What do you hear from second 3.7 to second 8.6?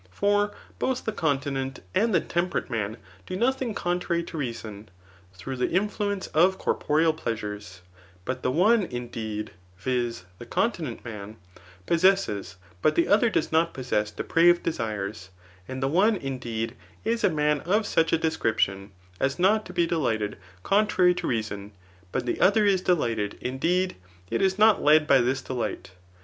contrary to reason, through the influence of corporeal pleasures; but the